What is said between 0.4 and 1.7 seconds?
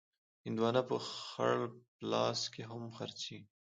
هندوانه په خړ